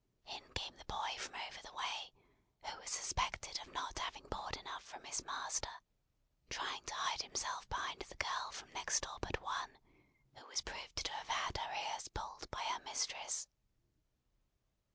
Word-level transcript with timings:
In 0.25 0.51
came 0.53 0.75
the 0.77 0.85
boy 0.85 1.15
from 1.19 1.35
over 1.47 1.61
the 1.61 1.73
way, 1.73 2.11
who 2.63 2.75
was 2.79 2.89
suspected 2.89 3.59
of 3.59 3.67
not 3.71 3.99
having 3.99 4.27
board 4.29 4.57
enough 4.57 4.81
from 4.83 5.03
his 5.03 5.23
master; 5.23 5.69
trying 6.49 6.83
to 6.87 6.93
hide 6.95 7.21
himself 7.21 7.69
behind 7.69 8.01
the 8.01 8.15
girl 8.15 8.49
from 8.51 8.73
next 8.73 9.01
door 9.01 9.19
but 9.21 9.39
one, 9.41 9.77
who 10.37 10.45
was 10.47 10.61
proved 10.63 10.95
to 11.05 11.11
have 11.11 11.27
had 11.27 11.55
her 11.57 11.71
ears 11.91 12.07
pulled 12.07 12.49
by 12.49 12.63
her 12.63 12.79
mistress. 12.79 13.47